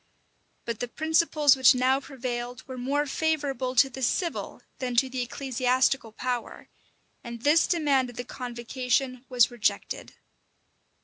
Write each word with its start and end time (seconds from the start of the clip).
But 0.65 0.79
the 0.79 0.87
principles 0.87 1.55
which 1.55 1.75
now 1.75 1.99
prevailed 1.99 2.67
were 2.67 2.75
more 2.75 3.05
favorable 3.05 3.75
to 3.75 3.87
the 3.87 4.01
civil 4.01 4.63
than 4.79 4.95
to 4.95 5.09
the 5.11 5.21
ecclesiastical 5.21 6.11
power; 6.11 6.69
and 7.23 7.43
this 7.43 7.67
demand 7.67 8.09
of 8.09 8.15
the 8.17 8.23
convocation 8.23 9.23
was 9.29 9.51
rejected. 9.51 10.13